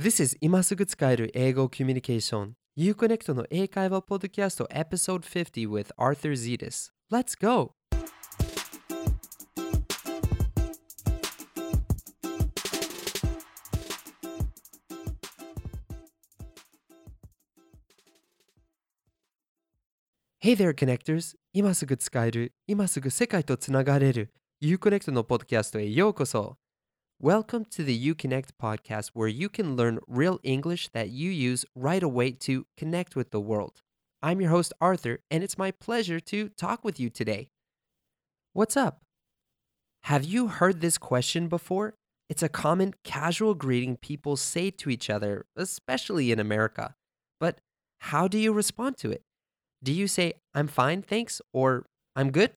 [0.00, 7.72] This is 今すぐ使える英語コミュニケーション Uconnect の英会話ポッドキャスト Episode 50 with Arthur Zetas Let's go!
[20.38, 21.34] Hey there, connectors!
[21.52, 26.56] 今すぐ使える、今すぐ世界とつながれる Uconnect のポッドキャストへようこそ
[27.23, 32.03] Welcome to the Uconnect podcast where you can learn real English that you use right
[32.03, 33.81] away to connect with the world.
[34.21, 37.47] I'm your host, Arthur, and it's my pleasure to talk with you today.
[38.51, 39.03] What's up?
[40.03, 41.93] Have you heard this question before?
[42.29, 46.95] It's a common casual greeting people say to each other, especially in America.
[47.39, 47.61] But
[47.99, 49.21] how do you respond to it?
[49.81, 51.85] Do you say, I'm fine, thanks, or
[52.17, 52.51] I'm good?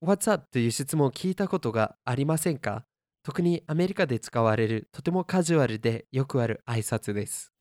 [0.00, 2.84] What's up という質問を聞いたことがありませんか
[3.23, 7.51] 特にアメリカで使われるとてもカジュアルでよくある挨拶です。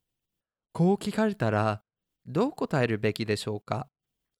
[0.73, 1.83] こう聞かれたら、
[2.27, 3.89] どう答えるべきでしょうか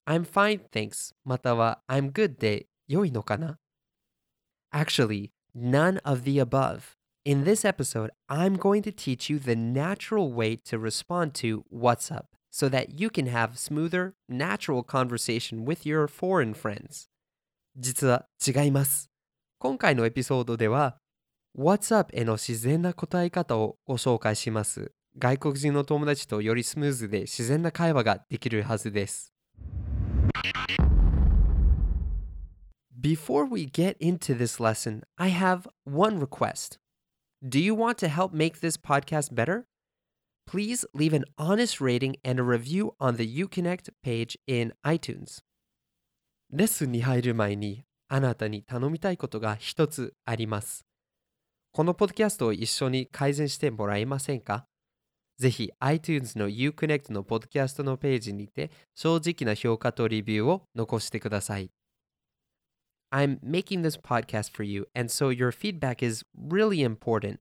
[0.07, 3.57] ?I'm fine, thanks または I'm good で良いのかな
[4.71, 6.95] Actually, none of the above.
[7.25, 12.11] In this episode, I'm going to teach you the natural way to respond to what's
[12.11, 17.09] up so that you can have smoother, natural conversation with your foreign friends.
[17.75, 19.09] 実は違います。
[19.59, 20.97] 今回のエピソードでは
[21.57, 24.91] What's up への自然な答え方をご紹介します。
[25.17, 29.33] 外国人の友達とよりスムーズで自然な会話ができるはずです。
[33.01, 36.77] Before we get into this lesson, I have one request.
[37.43, 39.65] Do you want to help make this podcast better?
[40.45, 45.41] Please leave an honest rating and a review on the Uconnect page in iTunes.
[46.51, 50.88] レッスンに入る前にあなたに頼みたいことが一つあります。
[51.71, 54.65] このポッドキャストを一緒に改善してもらえませんか
[55.37, 61.69] ぜひ iTunes の Uconnect のポッドキャストのページにて正直な評価とレビューを残してください。
[63.11, 67.39] I'm making this podcast for you, and so your feedback is really important.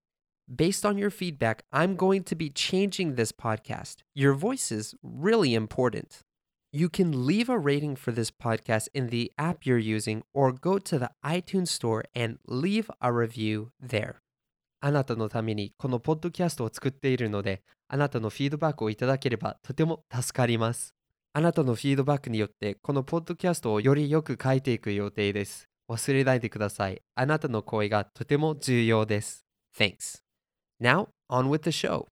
[0.49, 4.03] Based on your feedback, I'm going to be changing this podcast.
[4.15, 6.22] Your voice is really important.
[6.71, 10.79] You can leave a rating for this podcast in the app you're using or go
[10.79, 14.17] to the iTunes store and leave a review there.
[14.83, 20.95] あなたのためにこのポッドキャストを作っているので、あなたのフィードバックをいただければとても助かります。
[21.33, 25.71] あなたのフィードバックによってこのポッドキャストをよりよく書いていく予定です。
[25.89, 27.01] 忘れないでください。
[27.15, 29.47] あなたの声がとても重要です。
[29.75, 30.23] Thanks.
[30.78, 32.09] Now, on with the show.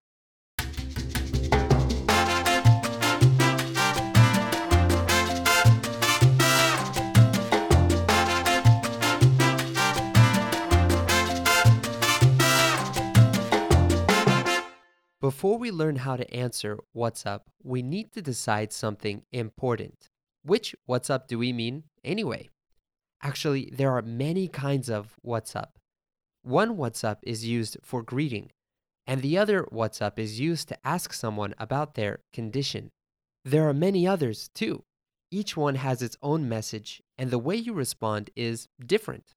[15.36, 20.08] Before we learn how to answer what's up, we need to decide something important.
[20.42, 22.48] Which what's up do we mean anyway?
[23.22, 25.78] Actually, there are many kinds of what's up.
[26.41, 28.50] One what's up is used for greeting,
[29.06, 32.88] and the other what's up is used to ask someone about their condition.
[33.44, 34.84] There are many others too.
[35.30, 39.34] Each one has its own message, and the way you respond is different.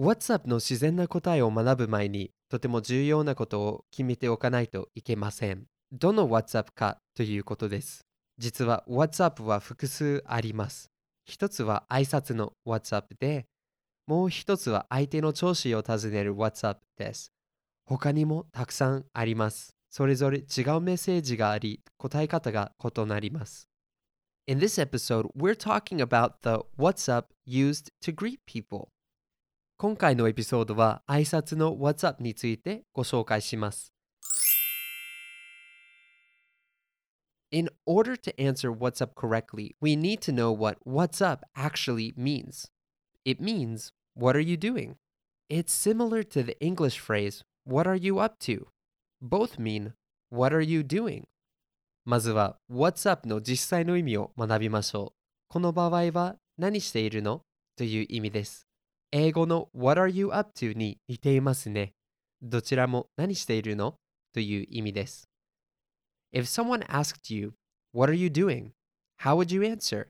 [0.00, 5.64] What's up の自然な答えを学ぶ前にとても重要なことを決めておかないといけません。
[5.92, 8.06] どの What's up かということです。
[8.38, 10.90] 実は What's up は複数あります。
[11.26, 13.44] 一つは挨拶の What's up で、
[14.06, 17.30] もう一つは相手の調子を尋ねる What's up です。
[17.84, 19.74] 他にもたくさんあります。
[19.90, 20.44] それぞれ違う
[20.80, 23.68] メッセージがあり、答え方が異なります。
[24.46, 28.88] In this episode, we're talking about the What's up used to greet people.
[29.80, 33.94] 今回のエピソードは挨拶の What's up についてご紹介します。
[37.50, 42.70] In order to answer what's up correctly, we need to know what what's up actually means.
[43.24, 44.96] It means, what are you doing?
[45.48, 48.66] It's similar to the English phrase, what are you up to?
[49.22, 49.94] Both mean,
[50.28, 51.22] what are you doing?
[52.04, 55.18] まずは what's up の実際の意味を学びましょう。
[55.48, 57.40] この場合は何しているの
[57.76, 58.69] という意味です。
[59.12, 61.94] 英語の What are you up to に似ていますね。
[62.42, 63.96] どちらも何しているの
[64.32, 65.28] という意味です。
[66.32, 67.54] If someone asked you,
[67.92, 68.70] What are you doing?
[69.22, 70.06] How would you answer?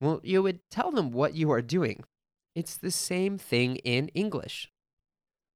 [0.00, 2.04] Well, you would tell them what you are doing.
[2.56, 4.70] It's the same thing in English.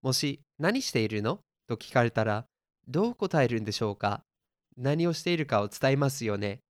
[0.02, 2.44] もし何しているのと聞かれたら
[2.86, 4.22] どう答えるんでしょうか
[4.76, 6.60] 何をしているかを伝えますよね。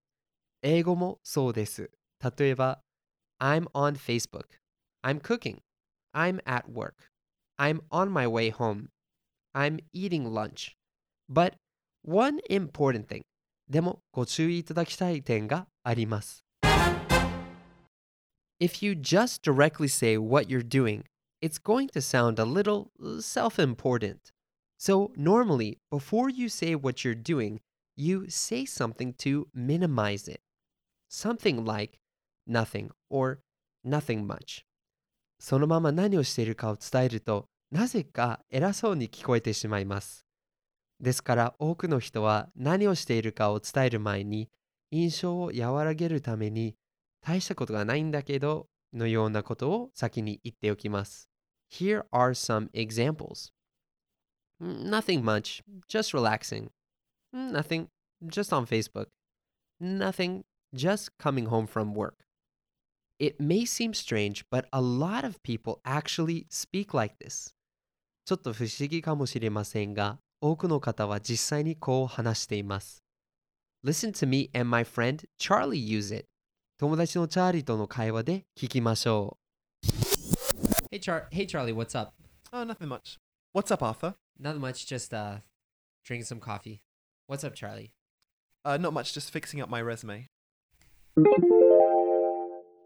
[0.62, 1.90] 英語もそうです。
[2.38, 2.80] 例えば、
[3.40, 4.44] I'm on Facebook.
[5.02, 5.58] I'm cooking.
[6.13, 7.09] I'm at work.
[7.57, 8.89] I'm on my way home.
[9.53, 10.75] I'm eating lunch.
[11.27, 11.55] But
[12.01, 13.23] one important thing
[13.69, 16.43] でもご注意いただきたい点があります
[18.59, 21.03] If you just directly say what you're doing,
[21.41, 22.91] it's going to sound a little
[23.21, 24.33] self-important.
[24.77, 27.61] So normally, before you say what you're doing,
[27.95, 30.41] you say something to minimize it.
[31.07, 31.99] Something like
[32.45, 33.39] nothing or
[33.81, 34.65] nothing much.
[35.44, 40.24] そのまま何をしているかを伝えると、なぜか偉そうに聞こえてしまいます。
[41.00, 44.48] ですから多くの人は何をしているかを伝える前に
[44.90, 46.76] 印象を和らげるために
[47.20, 51.28] 大したことがないんだけどのようなことを先に言っておきます。
[51.70, 53.52] Here are some examples.
[54.58, 56.70] Nothing much, just relaxing.
[57.34, 57.88] Nothing,
[58.24, 59.08] just on Facebook.
[59.78, 62.23] Nothing, just coming home from work.
[63.19, 67.53] It may seem strange, but a lot of people actually speak like this.
[68.25, 73.03] ちょっと不思議かもしれませんが、多くの方は実際にこう話しています。
[73.83, 76.27] Listen to me and my friend Charlie use it.
[76.77, 79.49] 友達のチャーリーとの会話で聞きましょう。
[80.91, 82.13] Hey, Char- hey Charlie, what's up?
[82.51, 83.19] Oh, nothing much.
[83.53, 84.15] What's up, Arthur?
[84.39, 85.41] Not much, just uh,
[86.05, 86.81] drinking some coffee.
[87.27, 87.91] What's up, Charlie?
[88.63, 90.27] Uh, not much, just fixing up my resume.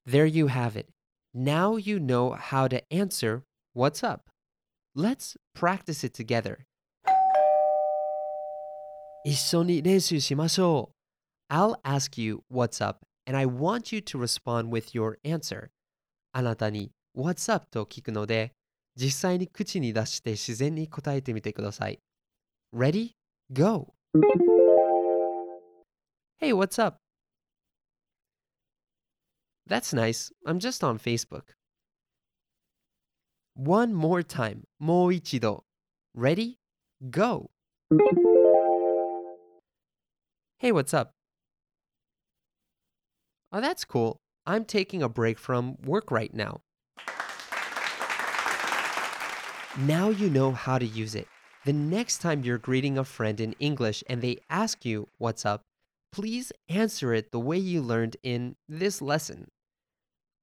[0.08, 0.88] There you have it.
[1.34, 4.30] Now you know how to answer what's up.
[4.96, 6.66] Let's practice it together.
[9.26, 10.92] 一緒に練習しましょ
[11.50, 11.54] う。
[11.54, 15.70] I'll ask you what's up and I want you to respond with your answer.
[16.34, 18.54] あなたに what's up と聞くので、
[18.96, 22.00] 実際に口に出して自然に答えてみてください。
[22.76, 23.12] Ready?
[23.52, 23.94] Go!
[26.40, 26.98] Hey, what's up?
[29.68, 30.32] That's nice.
[30.46, 31.56] I'm just on Facebook.
[33.56, 34.64] One more time.
[34.80, 35.66] もう一度。
[36.16, 36.58] Ready?
[37.10, 37.50] Go!
[40.58, 41.12] Hey, what's up?
[43.52, 44.22] Oh, that's cool.
[44.46, 46.62] I'm taking a break from work right now.
[49.78, 51.28] Now you know how to use it.
[51.66, 55.62] The next time you're greeting a friend in English and they ask you what's up,
[56.12, 59.50] please answer it the way you learned in this lesson.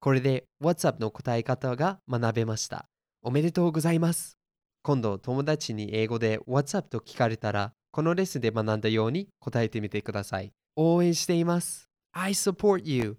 [0.00, 2.86] これで What's up の答え方が学べました。
[3.22, 4.38] おめでとうございます。
[4.82, 10.52] 今度友達に英語で What's up と聞かれたら、このレッスンで学んだように答えてみてください。
[10.76, 11.88] 応援しています。
[12.12, 13.16] I support you.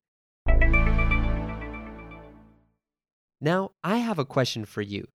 [3.41, 5.09] Now, I have a question for you.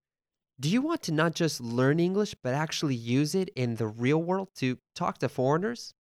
[0.60, 4.22] Do you want to not just learn English but actually use it in the real
[4.22, 5.94] world to talk to foreigners?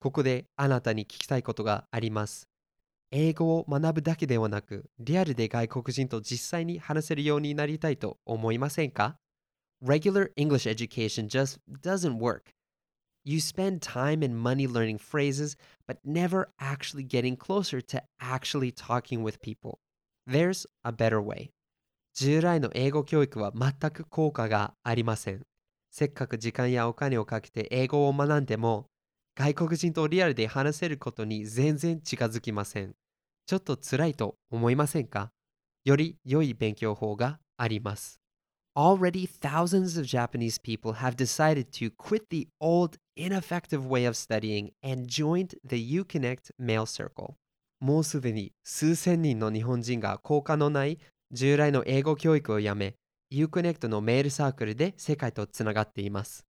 [0.00, 2.51] ここであなたに聞きたいことがあります。
[3.14, 9.16] 英語を学ぶだけではなく、リアルで外国人と実際に話せるようになりたいと思いませんか
[9.84, 12.54] Regular English education just doesn't work.
[13.24, 15.56] You spend time and money learning phrases,
[15.86, 19.78] but never actually getting closer to actually talking with people.
[20.26, 21.50] There's a better way.
[22.14, 25.42] 従来の英語教育は全く効果がありません。
[25.90, 28.86] せっかく時間やお金をかけて英語を学んでも、
[29.34, 32.94] 外国人とリアルで話せることに全然近づきません。
[33.46, 35.32] ちょっと辛いと思いませんか
[35.84, 38.20] より良い勉強法があります。
[38.76, 45.06] Already thousands of Japanese people have decided to quit the old ineffective way of studying and
[45.06, 47.34] joined the Uconnect Mail Circle.
[47.80, 50.98] もうすでに数千人の日本人が効果のない
[51.32, 52.94] 従来の英語教育をやめ、
[53.32, 56.46] Uconnect のメールサークルで世界とつながっています。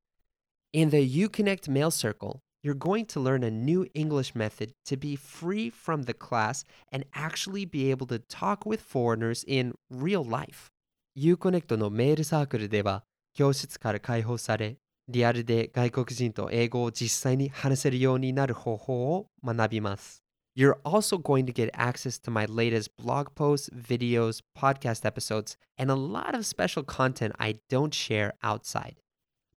[0.74, 5.17] In the Uconnect Mail Circle, you're going to learn a new English method to be
[5.17, 10.71] free from the class and actually be able to talk with foreigners in real life.
[11.17, 14.77] Uconnect のメールサークルでは、教室から解放され、
[15.09, 20.23] リアルで外国人と英語を実際に話せるようになる方法を学びます。
[20.57, 25.95] You're also going to get access to my latest blog posts, videos, podcast episodes, and a
[25.95, 28.97] lot of special content I don't share outside.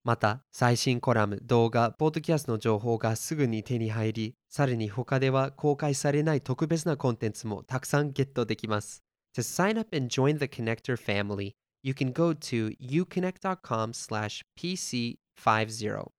[0.05, 9.01] また、最新コラム、動画、ポッドキャストの情報がすぐに手に入り、さらに他では公開されない特別なコンテンツもたくさんゲットできます。
[9.35, 16.11] To sign up and join the Connector family, you can go to uconnect.com slash pc50.